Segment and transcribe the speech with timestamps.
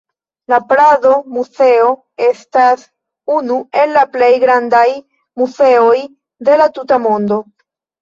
[0.51, 1.91] La Prado-Muzeo
[2.29, 2.87] estas
[3.37, 4.87] unu el la plej grandaj
[5.45, 5.97] muzeoj
[6.51, 7.43] de la tuta mondo.